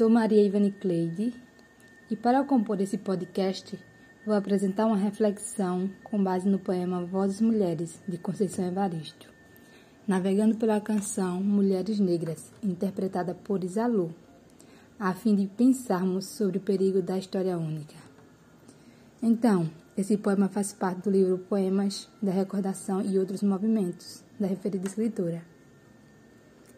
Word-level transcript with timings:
Sou 0.00 0.08
Maria 0.08 0.42
Ivani 0.42 0.72
Cleide 0.72 1.34
e 2.10 2.16
para 2.16 2.42
compor 2.42 2.80
esse 2.80 2.96
podcast 2.96 3.78
vou 4.24 4.34
apresentar 4.34 4.86
uma 4.86 4.96
reflexão 4.96 5.90
com 6.02 6.24
base 6.24 6.48
no 6.48 6.58
poema 6.58 7.04
Vozes 7.04 7.42
Mulheres, 7.42 8.00
de 8.08 8.16
Conceição 8.16 8.66
Evaristo, 8.66 9.28
navegando 10.08 10.56
pela 10.56 10.80
canção 10.80 11.42
Mulheres 11.42 12.00
Negras, 12.00 12.50
interpretada 12.62 13.34
por 13.34 13.62
Isalu, 13.62 14.10
a 14.98 15.12
fim 15.12 15.34
de 15.34 15.46
pensarmos 15.48 16.24
sobre 16.24 16.56
o 16.56 16.62
perigo 16.62 17.02
da 17.02 17.18
história 17.18 17.58
única. 17.58 17.96
Então, 19.22 19.70
esse 19.98 20.16
poema 20.16 20.48
faz 20.48 20.72
parte 20.72 21.02
do 21.02 21.10
livro 21.10 21.36
Poemas 21.36 22.08
da 22.22 22.32
Recordação 22.32 23.02
e 23.02 23.18
Outros 23.18 23.42
Movimentos, 23.42 24.24
da 24.40 24.46
referida 24.46 24.86
escritora. 24.86 25.42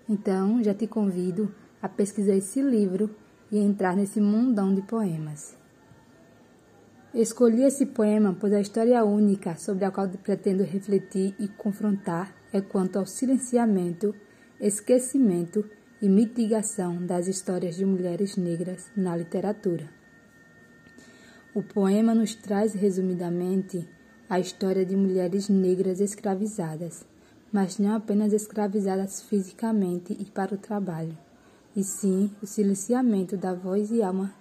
Então, 0.09 0.61
já 0.65 0.75
te 0.75 0.89
convido 0.89 1.55
a 1.83 1.89
pesquisar 1.89 2.37
esse 2.37 2.63
livro 2.63 3.11
e 3.51 3.59
entrar 3.59 3.97
nesse 3.97 4.21
mundão 4.21 4.73
de 4.73 4.81
poemas. 4.83 5.59
Escolhi 7.13 7.65
esse 7.65 7.85
poema 7.85 8.35
pois 8.41 8.53
a 8.55 8.61
história 8.61 9.05
única 9.05 9.57
sobre 9.57 9.85
a 9.85 9.91
qual 9.91 10.09
pretendo 10.09 10.63
refletir 10.63 11.35
e 11.39 11.49
confrontar 11.49 12.35
é 12.53 12.61
quanto 12.61 12.99
ao 12.99 13.05
silenciamento, 13.05 14.15
esquecimento 14.59 15.63
e 16.01 16.09
mitigação 16.09 17.05
das 17.05 17.27
histórias 17.27 17.77
de 17.77 17.85
mulheres 17.85 18.37
negras 18.37 18.91
na 18.97 19.15
literatura. 19.15 19.91
O 21.55 21.63
poema 21.63 22.15
nos 22.15 22.35
traz 22.35 22.73
resumidamente 22.73 23.87
a 24.30 24.41
história 24.41 24.87
de 24.87 24.97
mulheres 24.97 25.51
negras 25.51 26.01
escravizadas, 26.01 27.05
mas 27.52 27.79
não 27.79 27.95
apenas 27.95 28.33
escravizadas 28.33 29.21
fisicamente 29.23 30.17
e 30.19 30.24
para 30.24 30.55
o 30.55 30.59
trabalho 30.59 31.15
e 31.74 31.82
sim 31.82 32.30
o 32.42 32.46
silenciamento 32.46 33.37
da 33.37 33.54
voz 33.54 33.90
e 33.90 34.02
alma 34.02 34.34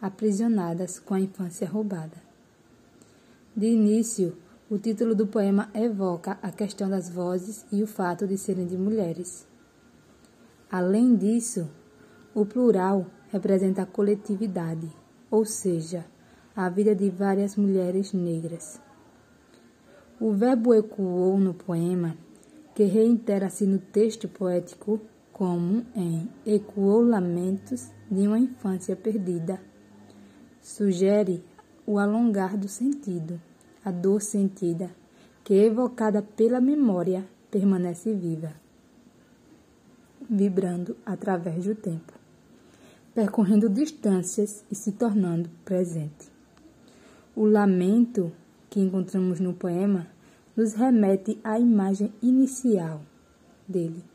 aprisionadas 0.00 0.98
com 0.98 1.14
a 1.14 1.20
infância 1.20 1.68
roubada. 1.68 2.16
De 3.56 3.66
início, 3.66 4.36
o 4.70 4.78
título 4.78 5.14
do 5.14 5.26
poema 5.26 5.70
evoca 5.74 6.38
a 6.42 6.50
questão 6.50 6.88
das 6.88 7.08
vozes 7.08 7.66
e 7.72 7.82
o 7.82 7.86
fato 7.86 8.26
de 8.26 8.36
serem 8.36 8.66
de 8.66 8.76
mulheres. 8.76 9.46
Além 10.70 11.16
disso, 11.16 11.68
o 12.34 12.44
plural 12.44 13.06
representa 13.30 13.82
a 13.82 13.86
coletividade, 13.86 14.88
ou 15.30 15.44
seja, 15.44 16.04
a 16.54 16.68
vida 16.68 16.94
de 16.94 17.08
várias 17.08 17.56
mulheres 17.56 18.12
negras. 18.12 18.80
O 20.20 20.32
verbo 20.32 20.74
ecoou 20.74 21.38
no 21.38 21.54
poema, 21.54 22.16
que 22.74 22.84
reitera-se 22.84 23.64
no 23.66 23.78
texto 23.78 24.28
poético, 24.28 25.00
como 25.38 25.86
em 25.94 26.28
Ecoou 26.44 27.00
Lamentos 27.00 27.92
de 28.10 28.26
uma 28.26 28.40
Infância 28.40 28.96
Perdida. 28.96 29.60
Sugere 30.60 31.44
o 31.86 31.96
alongar 31.96 32.56
do 32.56 32.66
sentido, 32.66 33.40
a 33.84 33.92
dor 33.92 34.20
sentida, 34.20 34.90
que 35.44 35.54
evocada 35.54 36.20
pela 36.20 36.60
memória 36.60 37.24
permanece 37.52 38.12
viva, 38.12 38.52
vibrando 40.28 40.96
através 41.06 41.66
do 41.66 41.74
tempo, 41.76 42.12
percorrendo 43.14 43.68
distâncias 43.68 44.64
e 44.68 44.74
se 44.74 44.90
tornando 44.90 45.48
presente. 45.64 46.32
O 47.36 47.46
lamento 47.46 48.32
que 48.68 48.80
encontramos 48.80 49.38
no 49.38 49.54
poema 49.54 50.08
nos 50.56 50.72
remete 50.72 51.38
à 51.44 51.60
imagem 51.60 52.12
inicial 52.20 53.00
dele 53.68 54.07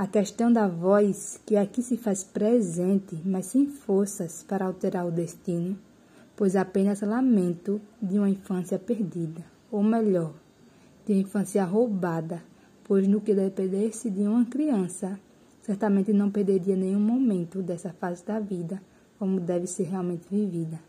a 0.00 0.06
questão 0.06 0.50
da 0.50 0.66
voz, 0.66 1.38
que 1.44 1.58
aqui 1.58 1.82
se 1.82 1.94
faz 1.94 2.24
presente, 2.24 3.20
mas 3.22 3.44
sem 3.44 3.66
forças 3.66 4.42
para 4.42 4.64
alterar 4.64 5.06
o 5.06 5.10
destino, 5.10 5.78
pois 6.34 6.56
apenas 6.56 7.02
lamento 7.02 7.78
de 8.00 8.16
uma 8.16 8.30
infância 8.30 8.78
perdida, 8.78 9.44
ou 9.70 9.82
melhor, 9.82 10.32
de 11.04 11.12
uma 11.12 11.20
infância 11.20 11.62
roubada, 11.66 12.42
pois 12.82 13.06
no 13.06 13.20
que 13.20 13.34
dependesse 13.34 14.08
de 14.08 14.22
uma 14.22 14.46
criança, 14.46 15.20
certamente 15.60 16.14
não 16.14 16.30
perderia 16.30 16.76
nenhum 16.76 16.98
momento 16.98 17.60
dessa 17.60 17.92
fase 17.92 18.24
da 18.24 18.40
vida, 18.40 18.80
como 19.18 19.38
deve 19.38 19.66
ser 19.66 19.82
realmente 19.82 20.26
vivida. 20.30 20.80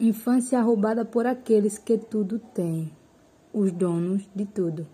Infância 0.00 0.60
roubada 0.60 1.04
por 1.04 1.24
aqueles 1.24 1.78
que 1.78 1.98
tudo 1.98 2.40
têm, 2.52 2.90
os 3.52 3.70
donos 3.70 4.28
de 4.34 4.44
tudo 4.44 4.84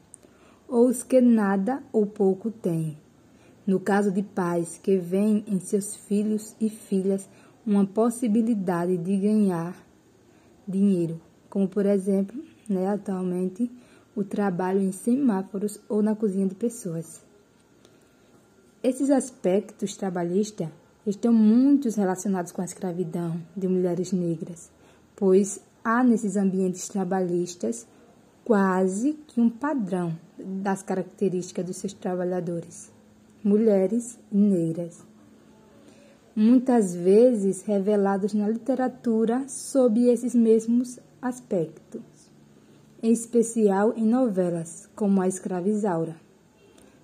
ou 0.70 0.86
os 0.86 1.02
que 1.02 1.20
nada 1.20 1.82
ou 1.92 2.06
pouco 2.06 2.50
têm. 2.50 2.96
No 3.66 3.80
caso 3.80 4.12
de 4.12 4.22
pais 4.22 4.78
que 4.80 4.96
veem 4.96 5.44
em 5.46 5.58
seus 5.58 5.96
filhos 5.96 6.54
e 6.60 6.70
filhas 6.70 7.28
uma 7.66 7.84
possibilidade 7.84 8.96
de 8.96 9.16
ganhar 9.16 9.76
dinheiro, 10.66 11.20
como 11.50 11.68
por 11.68 11.84
exemplo, 11.84 12.40
né, 12.68 12.86
atualmente, 12.86 13.70
o 14.14 14.22
trabalho 14.22 14.80
em 14.80 14.92
semáforos 14.92 15.80
ou 15.88 16.02
na 16.02 16.14
cozinha 16.14 16.46
de 16.46 16.54
pessoas. 16.54 17.20
Esses 18.82 19.10
aspectos 19.10 19.96
trabalhistas 19.96 20.68
estão 21.06 21.32
muito 21.32 21.88
relacionados 21.90 22.52
com 22.52 22.62
a 22.62 22.64
escravidão 22.64 23.40
de 23.56 23.66
mulheres 23.66 24.12
negras, 24.12 24.70
pois 25.16 25.60
há 25.82 26.04
nesses 26.04 26.36
ambientes 26.36 26.88
trabalhistas 26.88 27.86
quase 28.44 29.18
que 29.26 29.40
um 29.40 29.48
padrão 29.48 30.16
das 30.38 30.82
características 30.82 31.64
dos 31.64 31.76
seus 31.76 31.92
trabalhadores, 31.92 32.90
mulheres 33.44 34.18
negras. 34.30 35.04
Muitas 36.34 36.94
vezes 36.94 37.62
revelados 37.62 38.32
na 38.32 38.48
literatura 38.48 39.44
sob 39.48 40.08
esses 40.08 40.34
mesmos 40.34 40.98
aspectos, 41.20 42.02
em 43.02 43.12
especial 43.12 43.92
em 43.96 44.04
novelas 44.04 44.88
como 44.94 45.20
A 45.20 45.28
Escravizaura, 45.28 46.16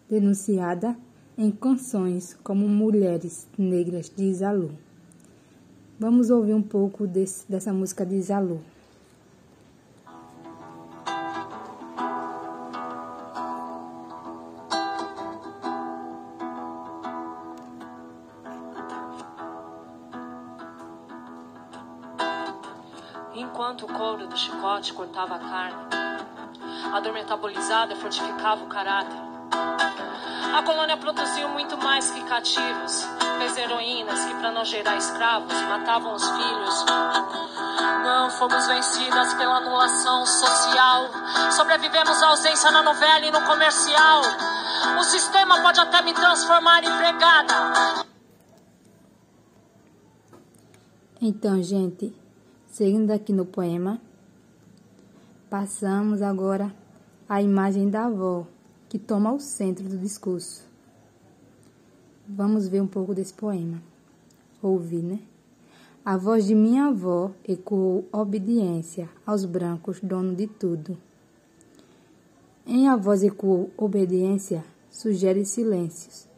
denunciada 0.08 0.96
em 1.36 1.50
canções 1.50 2.34
como 2.42 2.66
Mulheres 2.68 3.46
Negras 3.58 4.08
de 4.08 4.24
Isalu. 4.24 4.70
Vamos 5.98 6.30
ouvir 6.30 6.54
um 6.54 6.62
pouco 6.62 7.06
desse, 7.06 7.50
dessa 7.50 7.72
música 7.72 8.06
de 8.06 8.16
Isalu. 8.16 8.60
Enquanto 23.40 23.82
o 23.84 23.92
couro 23.92 24.26
do 24.26 24.36
chicote 24.36 24.92
cortava 24.92 25.36
a 25.36 25.38
carne. 25.38 25.86
A 26.92 27.00
dor 27.00 27.12
metabolizada 27.12 27.94
fortificava 27.96 28.64
o 28.64 28.68
caráter. 28.68 29.18
A 30.54 30.62
colônia 30.62 30.96
produziu 30.96 31.48
muito 31.50 31.76
mais 31.76 32.10
que 32.10 32.22
cativos, 32.24 33.06
fez 33.38 33.56
heroínas 33.58 34.24
que, 34.24 34.34
para 34.36 34.52
não 34.52 34.64
gerar 34.64 34.96
escravos, 34.96 35.52
matavam 35.52 36.14
os 36.14 36.26
filhos. 36.28 36.84
Não 38.02 38.30
fomos 38.30 38.66
vencidas 38.66 39.34
pela 39.34 39.56
anulação 39.56 40.24
social. 40.24 41.10
Sobrevivemos 41.52 42.22
à 42.22 42.28
ausência 42.28 42.70
na 42.70 42.82
novela 42.82 43.26
e 43.26 43.30
no 43.30 43.42
comercial. 43.42 44.22
O 44.98 45.04
sistema 45.04 45.60
pode 45.60 45.80
até 45.80 46.00
me 46.02 46.14
transformar 46.14 46.82
em 46.84 46.88
empregada. 46.88 48.06
Então, 51.20 51.62
gente, 51.62 52.14
Seguindo 52.76 53.10
aqui 53.10 53.32
no 53.32 53.46
poema, 53.46 53.98
passamos 55.48 56.20
agora 56.20 56.76
à 57.26 57.40
imagem 57.40 57.88
da 57.88 58.04
avó, 58.04 58.46
que 58.86 58.98
toma 58.98 59.32
o 59.32 59.40
centro 59.40 59.88
do 59.88 59.96
discurso. 59.96 60.62
Vamos 62.28 62.68
ver 62.68 62.82
um 62.82 62.86
pouco 62.86 63.14
desse 63.14 63.32
poema. 63.32 63.82
Ouvir, 64.60 65.02
né? 65.02 65.20
A 66.04 66.18
voz 66.18 66.44
de 66.44 66.54
minha 66.54 66.88
avó 66.88 67.30
ecoou 67.48 68.06
obediência 68.12 69.08
aos 69.24 69.46
brancos, 69.46 69.98
dono 70.02 70.34
de 70.34 70.46
tudo. 70.46 70.98
Em 72.66 72.88
a 72.88 72.96
voz 72.96 73.22
ecoou 73.22 73.70
obediência, 73.74 74.62
sugere 74.90 75.46
silêncios. 75.46 76.28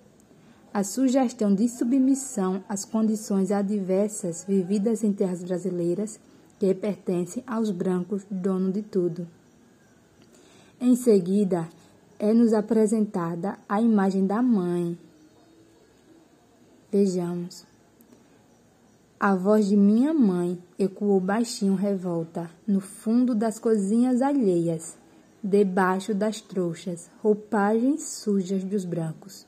A 0.79 0.85
sugestão 0.85 1.53
de 1.53 1.69
submissão 1.69 2.63
às 2.69 2.85
condições 2.85 3.51
adversas 3.51 4.45
vividas 4.47 5.03
em 5.03 5.13
terras 5.13 5.43
brasileiras 5.43 6.21
que 6.57 6.73
pertence 6.73 7.43
aos 7.45 7.73
brancos, 7.73 8.25
dono 8.31 8.71
de 8.71 8.83
tudo. 8.83 9.27
Em 10.81 10.95
seguida, 10.95 11.69
é-nos 12.17 12.53
apresentada 12.53 13.59
a 13.69 13.83
imagem 13.83 14.25
da 14.25 14.41
mãe. 14.41 14.97
Vejamos. 16.93 17.65
A 19.19 19.35
voz 19.35 19.67
de 19.67 19.77
minha 19.77 20.15
mãe 20.15 20.63
ecoou 20.79 21.19
baixinho 21.19 21.75
revolta 21.75 22.49
no 22.65 22.81
fundo 22.81 23.35
das 23.35 23.59
cozinhas 23.59 24.23
alheias, 24.23 24.97
debaixo 25.43 26.15
das 26.15 26.41
trouxas, 26.41 27.11
roupagens 27.21 28.05
sujas 28.05 28.63
dos 28.63 28.85
brancos, 28.85 29.45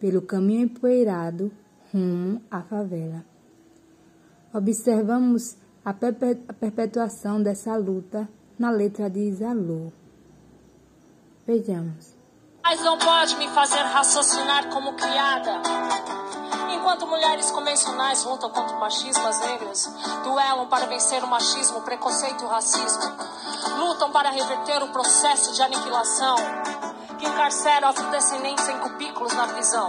pelo 0.00 0.22
caminho 0.22 0.64
empoeirado 0.64 1.52
rumo 1.92 2.42
à 2.50 2.62
favela. 2.62 3.24
Observamos 4.52 5.56
a 5.84 5.92
perpetuação 5.92 7.42
dessa 7.42 7.76
luta 7.76 8.28
na 8.58 8.70
letra 8.70 9.08
de 9.08 9.20
Isalu. 9.20 9.92
Vejamos. 11.46 12.14
Mas 12.62 12.80
não 12.82 12.98
pode 12.98 13.36
me 13.36 13.48
fazer 13.48 13.78
raciocinar 13.78 14.68
como 14.70 14.94
criada. 14.94 15.62
Enquanto 16.74 17.06
mulheres 17.06 17.50
convencionais 17.50 18.24
lutam 18.24 18.50
contra 18.50 18.76
o 18.76 18.80
machismo, 18.80 19.26
as 19.26 19.40
negras 19.40 19.88
duelam 20.24 20.68
para 20.68 20.86
vencer 20.86 21.22
o 21.22 21.28
machismo, 21.28 21.78
o 21.78 21.82
preconceito 21.82 22.42
e 22.42 22.44
o 22.44 22.48
racismo. 22.48 23.02
Lutam 23.78 24.10
para 24.10 24.30
reverter 24.30 24.82
o 24.82 24.88
processo 24.88 25.54
de 25.54 25.62
aniquilação 25.62 26.36
que 27.18 27.26
encarcera 27.26 27.88
afrodescendentes 27.88 28.68
em 28.68 28.78
cubículos 28.78 29.32
na 29.34 29.48
prisão. 29.48 29.88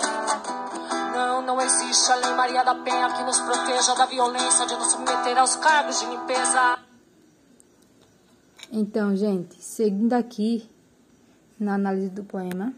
Não, 1.14 1.42
não 1.42 1.62
existe 1.62 2.12
a 2.12 2.16
lei 2.16 2.34
Maria 2.36 2.64
da 2.64 2.76
Penha 2.76 3.12
que 3.14 3.24
nos 3.24 3.40
proteja 3.40 3.96
da 3.96 4.06
violência 4.06 4.66
de 4.66 4.76
nos 4.76 4.92
submeter 4.92 5.38
aos 5.38 5.56
cargos 5.56 6.00
de 6.00 6.06
limpeza. 6.06 6.80
Então, 8.72 9.16
gente, 9.16 9.56
seguindo 9.64 10.14
aqui 10.14 10.70
na 11.60 11.74
análise 11.74 12.10
do 12.10 12.24
poema, 12.24 12.74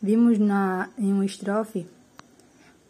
vimos 0.00 0.38
na, 0.38 0.88
em 0.96 1.12
uma 1.12 1.24
estrofe 1.24 1.88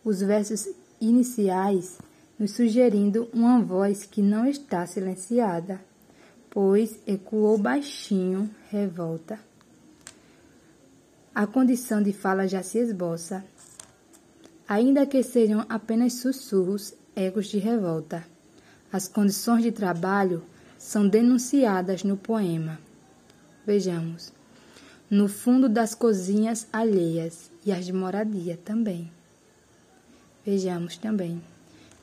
os 0.05 0.21
versos 0.21 0.69
iniciais 1.01 1.99
nos 2.39 2.53
sugerindo 2.53 3.29
uma 3.33 3.61
voz 3.61 4.05
que 4.05 4.23
não 4.23 4.47
está 4.47 4.87
silenciada, 4.87 5.81
pois 6.51 6.99
ecoou 7.07 7.59
baixinho 7.59 8.49
revolta. 8.71 9.48
A 11.39 11.47
condição 11.47 12.03
de 12.03 12.13
fala 12.13 12.49
já 12.49 12.65
se 12.65 12.79
esboça, 12.79 13.45
ainda 14.67 15.07
que 15.07 15.23
sejam 15.23 15.65
apenas 15.69 16.15
sussurros, 16.15 16.95
ecos 17.15 17.47
de 17.47 17.59
revolta. 17.59 18.27
As 18.93 19.07
condições 19.07 19.63
de 19.63 19.71
trabalho 19.71 20.43
são 20.77 21.07
denunciadas 21.07 22.03
no 22.03 22.17
poema. 22.17 22.81
Vejamos. 23.65 24.33
No 25.09 25.29
fundo 25.29 25.69
das 25.69 25.95
cozinhas 25.95 26.67
alheias 26.73 27.53
e 27.65 27.71
as 27.71 27.87
de 27.87 27.93
moradia 27.93 28.57
também. 28.57 29.09
Vejamos 30.45 30.97
também. 30.97 31.41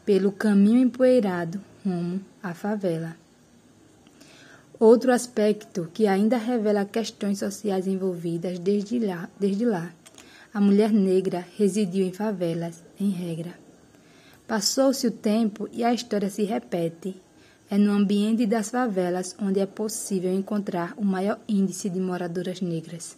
Pelo 0.05 0.31
caminho 0.31 0.79
empoeirado 0.79 1.59
rumo 1.83 2.21
à 2.41 2.53
favela. 2.53 3.17
Outro 4.79 5.11
aspecto 5.11 5.89
que 5.93 6.05
ainda 6.05 6.37
revela 6.37 6.85
questões 6.85 7.39
sociais 7.39 7.87
envolvidas 7.87 8.59
desde 8.59 8.99
lá, 8.99 9.29
desde 9.39 9.63
lá 9.63 9.93
a 10.53 10.61
mulher 10.61 10.93
negra 10.93 11.45
residiu 11.57 12.05
em 12.05 12.13
favelas, 12.13 12.81
em 12.97 13.09
regra. 13.09 13.53
Passou-se 14.47 15.05
o 15.05 15.11
tempo 15.11 15.67
e 15.73 15.83
a 15.83 15.93
história 15.93 16.29
se 16.29 16.43
repete. 16.43 17.15
É 17.69 17.77
no 17.77 17.91
ambiente 17.91 18.45
das 18.45 18.69
favelas 18.69 19.35
onde 19.41 19.59
é 19.59 19.65
possível 19.65 20.33
encontrar 20.33 20.93
o 20.97 21.03
maior 21.03 21.39
índice 21.45 21.89
de 21.89 21.99
moradoras 21.99 22.61
negras. 22.61 23.17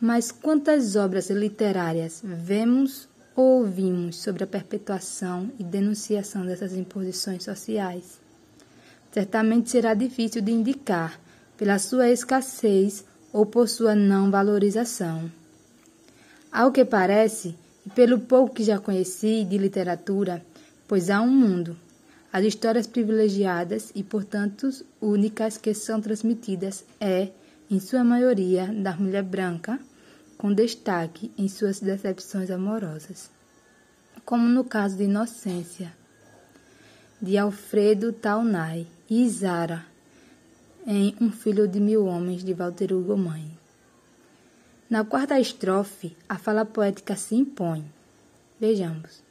Mas 0.00 0.30
quantas 0.30 0.94
obras 0.94 1.28
literárias 1.28 2.20
vemos 2.22 3.08
ou 3.34 3.60
ouvimos 3.62 4.22
sobre 4.22 4.44
a 4.44 4.46
perpetuação 4.46 5.50
e 5.58 5.64
denunciação 5.64 6.46
dessas 6.46 6.72
imposições 6.72 7.42
sociais? 7.42 8.27
Certamente 9.12 9.70
será 9.70 9.94
difícil 9.94 10.42
de 10.42 10.52
indicar 10.52 11.18
pela 11.56 11.78
sua 11.78 12.08
escassez 12.10 13.04
ou 13.32 13.46
por 13.46 13.68
sua 13.68 13.94
não 13.94 14.30
valorização. 14.30 15.30
Ao 16.52 16.72
que 16.72 16.84
parece, 16.84 17.56
e 17.86 17.90
pelo 17.90 18.20
pouco 18.20 18.54
que 18.54 18.62
já 18.62 18.78
conheci 18.78 19.44
de 19.44 19.58
literatura, 19.58 20.44
pois 20.86 21.10
há 21.10 21.20
um 21.20 21.30
mundo, 21.30 21.76
as 22.32 22.44
histórias 22.44 22.86
privilegiadas 22.86 23.90
e, 23.94 24.02
portanto, 24.02 24.68
únicas 25.00 25.56
que 25.56 25.72
são 25.72 26.00
transmitidas 26.00 26.84
é, 27.00 27.28
em 27.70 27.80
sua 27.80 28.04
maioria, 28.04 28.66
da 28.66 28.94
mulher 28.96 29.22
branca, 29.22 29.78
com 30.36 30.52
destaque 30.52 31.32
em 31.36 31.48
suas 31.48 31.80
decepções 31.80 32.50
amorosas. 32.50 33.30
Como 34.24 34.46
no 34.46 34.64
caso 34.64 34.96
de 34.96 35.04
Inocência, 35.04 35.92
de 37.20 37.36
Alfredo 37.36 38.12
Taunay 38.12 38.86
e 39.10 39.22
Isara, 39.22 39.86
em 40.86 41.14
Um 41.20 41.30
Filho 41.30 41.66
de 41.66 41.80
Mil 41.80 42.04
Homens, 42.06 42.44
de 42.44 42.52
Walter 42.52 42.92
Hugo 42.92 43.16
Mãe. 43.16 43.50
Na 44.88 45.04
quarta 45.04 45.38
estrofe, 45.38 46.16
a 46.28 46.38
fala 46.38 46.64
poética 46.64 47.16
se 47.16 47.34
impõe. 47.34 47.84
Vejamos. 48.60 49.22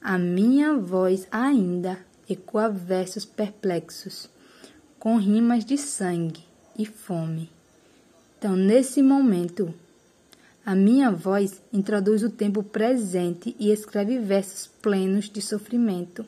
A 0.00 0.18
minha 0.18 0.74
voz 0.74 1.26
ainda 1.30 1.98
ecoa 2.28 2.68
versos 2.68 3.24
perplexos, 3.24 4.28
com 4.98 5.16
rimas 5.16 5.64
de 5.64 5.78
sangue 5.78 6.44
e 6.78 6.84
fome. 6.84 7.50
Então, 8.38 8.56
nesse 8.56 9.02
momento, 9.02 9.72
a 10.66 10.74
minha 10.74 11.10
voz 11.10 11.62
introduz 11.72 12.22
o 12.22 12.30
tempo 12.30 12.62
presente 12.62 13.54
e 13.58 13.70
escreve 13.70 14.18
versos 14.18 14.66
plenos 14.66 15.28
de 15.30 15.40
sofrimento. 15.40 16.26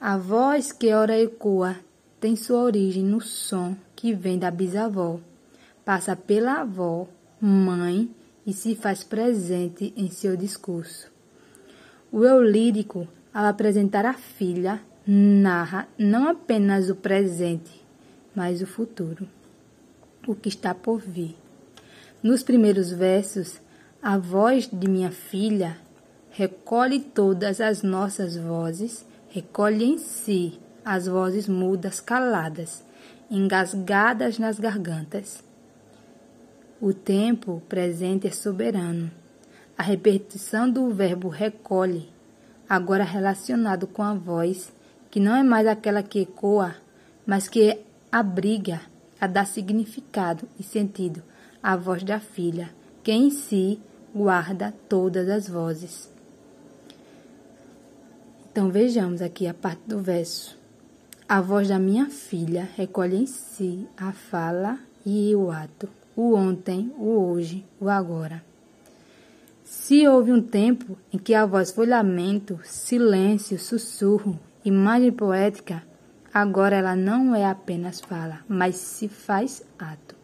A 0.00 0.16
voz 0.16 0.70
que 0.70 0.92
ora 0.92 1.20
ecoa 1.20 1.76
tem 2.20 2.34
sua 2.34 2.62
origem 2.62 3.04
no 3.04 3.20
som 3.20 3.76
que 3.94 4.12
vem 4.12 4.38
da 4.38 4.50
bisavó, 4.50 5.20
passa 5.84 6.16
pela 6.16 6.60
avó 6.60 7.06
mãe 7.40 8.10
e 8.46 8.52
se 8.52 8.74
faz 8.74 9.04
presente 9.04 9.92
em 9.96 10.10
seu 10.10 10.36
discurso. 10.36 11.10
O 12.10 12.24
eu 12.24 12.42
lírico, 12.42 13.06
ao 13.32 13.46
apresentar 13.46 14.04
a 14.04 14.14
filha, 14.14 14.80
narra 15.06 15.86
não 15.96 16.28
apenas 16.28 16.90
o 16.90 16.96
presente, 16.96 17.84
mas 18.34 18.62
o 18.62 18.66
futuro, 18.66 19.28
o 20.26 20.34
que 20.34 20.48
está 20.48 20.74
por 20.74 21.00
vir. 21.00 21.36
Nos 22.22 22.42
primeiros 22.42 22.90
versos, 22.90 23.60
a 24.02 24.18
voz 24.18 24.68
de 24.72 24.88
minha 24.88 25.10
filha 25.10 25.78
recolhe 26.30 27.00
todas 27.00 27.60
as 27.60 27.82
nossas 27.82 28.36
vozes, 28.36 29.06
recolhe 29.28 29.84
em 29.84 29.98
si 29.98 30.58
as 30.88 31.06
vozes 31.06 31.48
mudas 31.48 32.00
caladas, 32.00 32.82
engasgadas 33.30 34.38
nas 34.38 34.58
gargantas 34.58 35.42
o 36.80 36.92
tempo 36.92 37.60
presente 37.68 38.28
é 38.28 38.30
soberano. 38.30 39.10
A 39.76 39.82
repetição 39.82 40.70
do 40.70 40.88
verbo 40.94 41.28
recolhe, 41.28 42.08
agora 42.68 43.02
relacionado 43.02 43.86
com 43.88 44.02
a 44.02 44.14
voz, 44.14 44.72
que 45.10 45.18
não 45.18 45.34
é 45.34 45.42
mais 45.42 45.66
aquela 45.66 46.04
que 46.04 46.20
ecoa, 46.20 46.76
mas 47.26 47.48
que 47.48 47.80
abriga 48.12 48.80
a 49.20 49.26
dar 49.26 49.44
significado 49.44 50.48
e 50.58 50.62
sentido 50.62 51.20
à 51.60 51.76
voz 51.76 52.04
da 52.04 52.20
filha, 52.20 52.70
que 53.02 53.10
em 53.10 53.30
si 53.30 53.80
guarda 54.14 54.72
todas 54.88 55.28
as 55.28 55.48
vozes. 55.48 56.08
Então 58.52 58.70
vejamos 58.70 59.20
aqui 59.20 59.48
a 59.48 59.54
parte 59.54 59.82
do 59.84 60.00
verso. 60.00 60.57
A 61.28 61.40
voz 61.40 61.68
da 61.68 61.78
minha 61.78 62.06
filha 62.06 62.68
recolhe 62.76 63.16
em 63.16 63.26
si 63.26 63.86
a 63.96 64.12
fala 64.12 64.78
e 65.04 65.34
o 65.36 65.50
ato 65.50 65.88
o 66.18 66.34
ontem, 66.34 66.92
o 66.98 67.30
hoje, 67.30 67.64
o 67.80 67.88
agora. 67.88 68.42
Se 69.62 70.04
houve 70.08 70.32
um 70.32 70.42
tempo 70.42 70.98
em 71.12 71.16
que 71.16 71.32
a 71.32 71.46
voz 71.46 71.70
foi 71.70 71.86
lamento, 71.86 72.58
silêncio, 72.64 73.56
sussurro, 73.56 74.36
imagem 74.64 75.12
poética, 75.12 75.80
agora 76.34 76.74
ela 76.74 76.96
não 76.96 77.36
é 77.36 77.44
apenas 77.44 78.00
fala, 78.00 78.40
mas 78.48 78.74
se 78.74 79.06
faz 79.06 79.62
ato. 79.78 80.16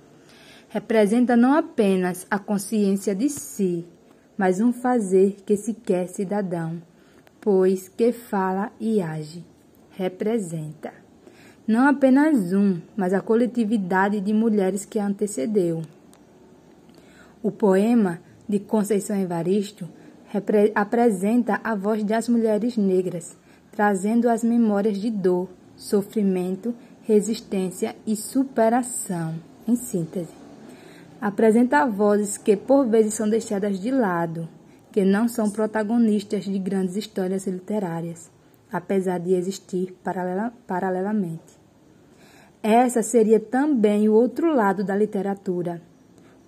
Representa 0.68 1.36
não 1.36 1.54
apenas 1.54 2.26
a 2.28 2.40
consciência 2.40 3.14
de 3.14 3.28
si, 3.28 3.86
mas 4.36 4.60
um 4.60 4.72
fazer 4.72 5.36
que 5.46 5.56
se 5.56 5.74
quer 5.74 6.08
cidadão, 6.08 6.82
pois 7.40 7.88
que 7.88 8.10
fala 8.10 8.72
e 8.80 9.00
age. 9.00 9.53
Representa 9.96 11.04
não 11.66 11.88
apenas 11.88 12.52
um, 12.52 12.78
mas 12.94 13.14
a 13.14 13.22
coletividade 13.22 14.20
de 14.20 14.34
mulheres 14.34 14.84
que 14.84 14.98
a 14.98 15.06
antecedeu. 15.06 15.80
O 17.42 17.50
poema 17.50 18.20
de 18.46 18.58
Conceição 18.58 19.16
Evaristo 19.16 19.88
apresenta 20.74 21.58
a 21.64 21.74
voz 21.74 22.04
das 22.04 22.28
mulheres 22.28 22.76
negras, 22.76 23.34
trazendo 23.72 24.28
as 24.28 24.44
memórias 24.44 24.98
de 24.98 25.10
dor, 25.10 25.48
sofrimento, 25.74 26.74
resistência 27.04 27.96
e 28.06 28.14
superação, 28.14 29.34
em 29.66 29.74
síntese. 29.74 30.34
Apresenta 31.18 31.86
vozes 31.86 32.36
que 32.36 32.56
por 32.56 32.86
vezes 32.86 33.14
são 33.14 33.26
deixadas 33.26 33.80
de 33.80 33.90
lado, 33.90 34.46
que 34.92 35.02
não 35.02 35.28
são 35.28 35.48
protagonistas 35.48 36.44
de 36.44 36.58
grandes 36.58 36.94
histórias 36.94 37.46
literárias 37.46 38.33
apesar 38.76 39.18
de 39.20 39.34
existir 39.34 39.92
paralela, 40.02 40.52
paralelamente. 40.66 41.58
Essa 42.60 43.02
seria 43.02 43.38
também 43.38 44.08
o 44.08 44.14
outro 44.14 44.52
lado 44.52 44.82
da 44.82 44.96
literatura, 44.96 45.80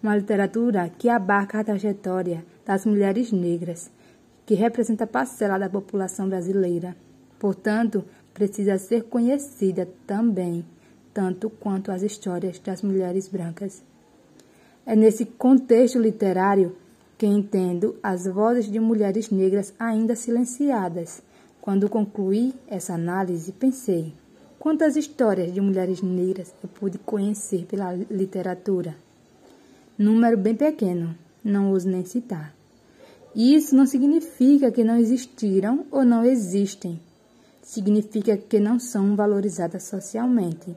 uma 0.03 0.17
literatura 0.17 0.91
que 0.99 1.09
abarca 1.09 1.61
a 1.61 1.65
trajetória 1.65 2.45
das 2.65 2.85
mulheres 2.85 3.31
negras, 3.31 3.91
que 4.45 4.55
representa 4.55 5.07
parcela 5.07 5.57
da 5.57 5.69
população 5.69 6.29
brasileira. 6.29 6.97
Portanto, 7.39 8.05
precisa 8.35 8.77
ser 8.77 9.05
conhecida 9.05 9.89
também, 10.05 10.65
tanto 11.15 11.49
quanto 11.49 11.93
as 11.93 12.03
histórias 12.03 12.59
das 12.59 12.83
mulheres 12.83 13.29
brancas. 13.29 13.85
É 14.85 14.97
nesse 14.97 15.25
contexto 15.25 15.99
literário 15.99 16.75
que 17.17 17.27
entendo 17.27 17.97
as 18.03 18.27
vozes 18.27 18.71
de 18.71 18.81
mulheres 18.81 19.31
negras 19.31 19.73
ainda 19.79 20.17
silenciadas. 20.17 21.23
Quando 21.67 21.89
concluí 21.89 22.55
essa 22.69 22.95
análise, 22.95 23.51
pensei: 23.51 24.15
quantas 24.57 24.95
histórias 24.95 25.53
de 25.53 25.61
mulheres 25.61 26.01
negras 26.01 26.55
eu 26.63 26.69
pude 26.69 26.97
conhecer 26.97 27.67
pela 27.67 27.93
literatura? 28.09 28.95
Número 29.99 30.39
bem 30.39 30.55
pequeno, 30.55 31.19
não 31.43 31.73
uso 31.73 31.89
nem 31.89 32.05
citar. 32.05 32.55
Isso 33.35 33.75
não 33.75 33.85
significa 33.85 34.71
que 34.71 34.85
não 34.85 34.97
existiram 34.97 35.85
ou 35.91 36.05
não 36.05 36.25
existem. 36.25 37.01
Significa 37.61 38.37
que 38.37 38.61
não 38.61 38.79
são 38.79 39.17
valorizadas 39.17 39.83
socialmente. 39.83 40.73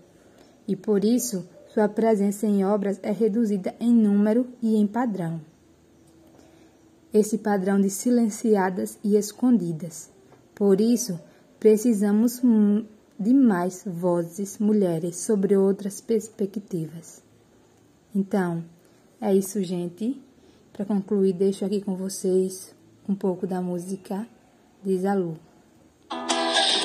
E 0.67 0.75
por 0.75 1.05
isso, 1.05 1.47
sua 1.71 1.87
presença 1.87 2.47
em 2.47 2.65
obras 2.65 2.99
é 3.03 3.11
reduzida 3.11 3.75
em 3.79 3.93
número 3.93 4.47
e 4.59 4.75
em 4.75 4.87
padrão. 4.87 5.39
Esse 7.13 7.37
padrão 7.37 7.79
de 7.79 7.91
silenciadas 7.91 8.97
e 9.03 9.15
escondidas. 9.15 10.17
Por 10.59 10.81
isso, 10.81 11.17
precisamos 11.57 12.41
de 13.17 13.33
mais 13.33 13.81
vozes 13.85 14.59
mulheres 14.59 15.15
sobre 15.15 15.55
outras 15.55 16.01
perspectivas. 16.01 17.23
Então, 18.13 18.65
é 19.21 19.33
isso, 19.33 19.63
gente. 19.63 20.21
Para 20.73 20.83
concluir, 20.83 21.31
deixo 21.31 21.63
aqui 21.63 21.79
com 21.79 21.95
vocês 21.95 22.75
um 23.07 23.15
pouco 23.15 23.47
da 23.47 23.61
música 23.61 24.27
de 24.83 24.97
Zalu. 24.97 25.39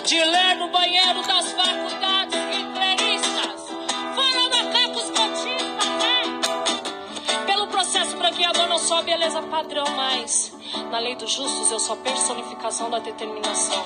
De 0.07 0.25
ler 0.25 0.55
no 0.55 0.71
banheiro 0.71 1.27
das 1.27 1.51
faculdades 1.51 2.39
cleristas, 2.75 3.71
fora 4.15 4.49
macacos 4.51 5.11
cotistas, 5.11 5.89
né? 5.99 7.45
Pelo 7.45 7.67
processo 7.67 8.17
branqueador 8.19 8.69
não 8.69 8.79
sou 8.79 8.99
a 8.99 9.03
beleza 9.03 9.43
padrão, 9.43 9.85
mas 9.97 10.54
na 10.91 10.99
lei 10.99 11.15
dos 11.17 11.33
justos 11.33 11.71
eu 11.71 11.79
sou 11.79 11.95
a 11.95 11.99
personificação 11.99 12.91
da 12.91 12.99
determinação. 12.99 13.85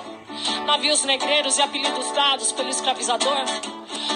Navios 0.66 1.04
negreiros 1.04 1.58
e 1.58 1.62
apelidos 1.62 2.10
dados 2.12 2.52
pelo 2.52 2.68
escravizador 2.68 3.44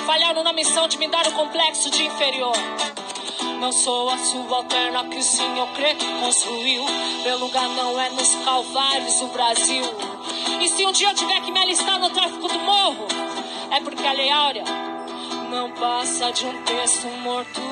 falharam 0.06 0.42
na 0.42 0.52
missão 0.52 0.86
de 0.88 0.98
me 0.98 1.08
dar 1.08 1.26
o 1.26 1.32
complexo 1.32 1.90
de 1.90 2.04
inferior. 2.04 2.54
Não 3.60 3.72
sou 3.72 4.10
a 4.10 4.18
subalterna 4.18 5.04
que 5.04 5.18
o 5.18 5.22
senhor 5.22 5.68
crê 5.74 5.94
que 5.94 6.06
construiu. 6.20 6.84
Meu 7.22 7.38
lugar 7.38 7.68
não 7.68 8.00
é 8.00 8.10
nos 8.10 8.34
calvários 8.36 9.20
do 9.20 9.28
Brasil. 9.28 9.84
E 10.60 10.68
se 10.68 10.84
um 10.84 10.92
dia 10.92 11.08
eu 11.10 11.14
tiver 11.14 11.40
que 11.40 11.50
me 11.50 11.60
alistar 11.62 11.98
no 11.98 12.10
tráfico 12.10 12.48
do 12.48 12.58
morro, 12.58 13.06
é 13.70 13.80
porque 13.80 14.06
a 14.06 14.12
Lei 14.12 14.30
Áurea 14.30 14.64
não 15.50 15.70
passa 15.72 16.32
de 16.32 16.46
um 16.46 16.62
texto 16.62 17.06
morto. 17.22 17.71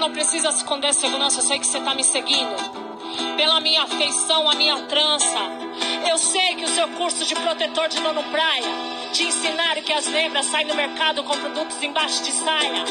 Não 0.00 0.10
precisa 0.10 0.48
esconder 0.48 0.94
segurança, 0.94 1.40
eu 1.40 1.44
sei 1.44 1.58
que 1.58 1.66
você 1.66 1.78
tá 1.78 1.94
me 1.94 2.02
seguindo. 2.02 2.56
Pela 3.36 3.60
minha 3.60 3.82
afeição, 3.82 4.50
a 4.50 4.54
minha 4.54 4.76
trança. 4.84 5.38
Eu 6.08 6.16
sei 6.16 6.54
que 6.56 6.64
o 6.64 6.68
seu 6.68 6.88
curso 6.88 7.24
de 7.26 7.34
protetor 7.34 7.88
de 7.88 8.00
dono 8.00 8.22
praia 8.24 8.66
te 9.12 9.24
ensinaram 9.24 9.82
que 9.82 9.92
as 9.92 10.06
negras 10.06 10.46
saem 10.46 10.66
no 10.66 10.74
mercado 10.74 11.22
com 11.22 11.36
produtos 11.36 11.82
embaixo 11.82 12.22
de 12.22 12.32
saia. 12.32 12.84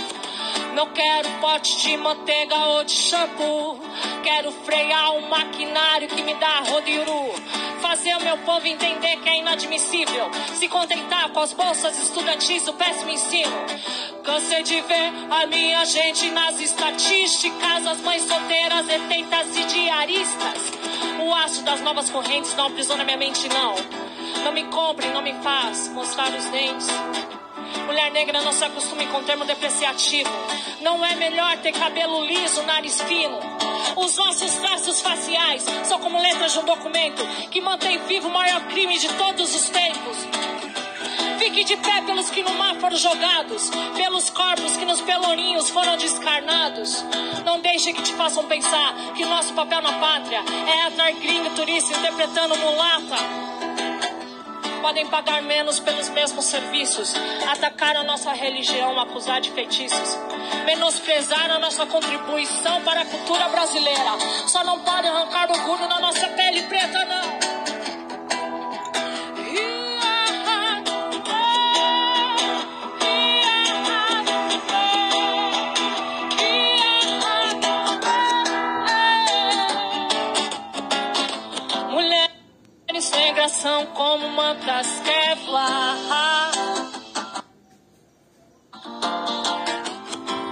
Não 0.75 0.87
quero 0.93 1.29
pote 1.41 1.77
de 1.77 1.97
manteiga 1.97 2.55
ou 2.55 2.83
de 2.83 2.93
shampoo. 2.93 3.79
Quero 4.23 4.51
frear 4.51 5.11
um 5.13 5.27
maquinário 5.27 6.07
que 6.07 6.21
me 6.21 6.35
dá 6.35 6.59
rodiuru. 6.59 7.33
Fazer 7.81 8.13
o 8.15 8.21
meu 8.21 8.37
povo 8.39 8.67
entender 8.67 9.17
que 9.17 9.29
é 9.29 9.39
inadmissível. 9.39 10.29
Se 10.53 10.67
contentar 10.67 11.29
com 11.29 11.39
as 11.39 11.53
bolsas 11.53 11.97
estudantis, 11.97 12.67
o 12.67 12.73
péssimo 12.73 13.09
ensino. 13.09 13.65
Cansei 14.29 14.61
de 14.61 14.79
ver 14.81 15.11
a 15.31 15.47
minha 15.47 15.83
gente 15.85 16.29
nas 16.29 16.59
estatísticas. 16.59 17.87
As 17.87 17.99
mães 18.01 18.21
solteiras, 18.21 18.85
detentas 18.85 19.57
e 19.57 19.63
diaristas. 19.63 20.71
O 21.19 21.33
aço 21.33 21.63
das 21.63 21.81
novas 21.81 22.11
correntes 22.11 22.55
não 22.55 22.67
aprisiona 22.67 23.03
minha 23.03 23.17
mente, 23.17 23.49
não. 23.49 23.73
Não 24.43 24.51
me 24.51 24.65
compre, 24.65 25.07
não 25.07 25.23
me 25.23 25.33
faz 25.41 25.87
mostrar 25.89 26.29
os 26.29 26.45
dentes. 26.45 26.87
Mulher 27.87 28.11
negra 28.11 28.39
não 28.43 28.53
se 28.53 28.63
acostume 28.63 29.07
com 29.07 29.23
termo 29.23 29.45
depreciativo. 29.45 30.29
Não 30.81 31.03
é 31.03 31.15
melhor 31.15 31.57
ter 31.57 31.71
cabelo 31.71 32.23
liso, 32.23 32.61
nariz 32.67 33.01
fino. 33.01 33.39
Os 33.95 34.15
nossos 34.15 34.53
traços 34.57 35.01
faciais 35.01 35.65
são 35.85 35.97
como 35.97 36.21
letras 36.21 36.53
de 36.53 36.59
um 36.59 36.65
documento 36.65 37.25
que 37.49 37.59
mantém 37.61 37.97
vivo 38.05 38.27
o 38.27 38.31
maior 38.31 38.61
crime 38.67 38.95
de 38.99 39.09
todos 39.15 39.55
os 39.55 39.69
tempos. 39.69 40.58
Fique 41.49 41.63
de 41.63 41.77
pé 41.77 42.01
pelos 42.03 42.29
que 42.29 42.43
no 42.43 42.53
mar 42.53 42.75
foram 42.75 42.95
jogados, 42.95 43.71
pelos 43.97 44.29
corpos 44.29 44.77
que 44.77 44.85
nos 44.85 45.01
pelourinhos 45.01 45.67
foram 45.71 45.97
descarnados. 45.97 47.03
Não 47.43 47.59
deixe 47.59 47.91
que 47.91 48.03
te 48.03 48.13
façam 48.13 48.45
pensar 48.45 48.93
que 49.15 49.25
nosso 49.25 49.51
papel 49.55 49.81
na 49.81 49.93
pátria 49.93 50.43
é 50.67 50.83
atrair 50.85 51.15
gringo 51.15 51.49
turista 51.55 51.91
interpretando 51.97 52.55
mulata 52.55 53.15
podem 54.79 55.07
pagar 55.07 55.41
menos 55.41 55.79
pelos 55.79 56.07
mesmos 56.09 56.45
serviços, 56.45 57.13
atacar 57.51 57.97
a 57.97 58.03
nossa 58.03 58.31
religião, 58.31 58.99
acusar 58.99 59.41
de 59.41 59.51
feitiços, 59.51 60.17
menosprezar 60.65 61.51
a 61.51 61.59
nossa 61.59 61.85
contribuição 61.85 62.81
para 62.83 63.01
a 63.01 63.05
cultura 63.05 63.49
brasileira. 63.49 64.17
Só 64.47 64.63
não 64.63 64.79
podem 64.79 65.11
arrancar 65.11 65.51
orgulho 65.51 65.87
na 65.87 65.99
nossa 65.99 66.27
pele 66.29 66.61
preta, 66.63 67.05
não. 67.05 67.38
Como 84.49 84.55
mantas 84.55 84.87
Kevlar. 85.01 85.97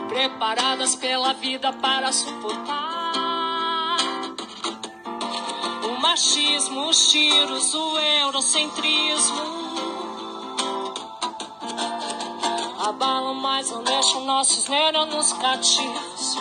Preparadas 0.08 0.96
pela 0.96 1.34
vida 1.34 1.74
para 1.74 2.12
suportar 2.12 3.98
o 5.84 6.02
machismo, 6.02 6.88
os 6.90 7.08
tiros, 7.08 7.74
o 7.74 8.00
eurocentrismo. 8.00 9.58
Abalam, 12.88 13.36
mas 13.36 13.72
não 13.72 13.84
deixam 13.84 14.26
nossos 14.26 14.68
neurônios 14.68 15.34
cativos. 15.34 16.38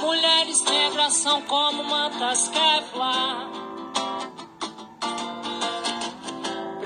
Mulheres 0.00 0.62
negras 0.64 1.12
são 1.14 1.42
como 1.42 1.84
mantas 1.84 2.48
Kevlar. 2.48 3.59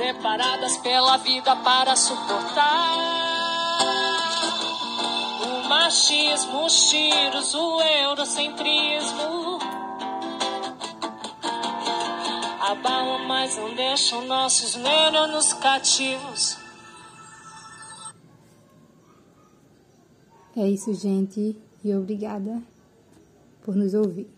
Preparadas 0.04 0.76
pela 0.76 1.16
vida 1.16 1.56
para 1.56 1.96
suportar 1.96 2.98
o 5.40 5.66
machismo, 5.66 6.66
os 6.66 6.90
tiros, 6.90 7.54
o 7.54 7.80
eurocentrismo. 7.80 9.58
Abalam, 12.60 13.26
mas 13.26 13.56
não 13.56 13.74
deixam 13.74 14.26
nossos 14.26 14.74
neurônios 14.74 15.54
cativos. 15.54 16.58
É 20.54 20.68
isso, 20.68 20.92
gente, 20.92 21.56
e 21.82 21.94
obrigada 21.94 22.62
por 23.62 23.74
nos 23.74 23.94
ouvir. 23.94 24.28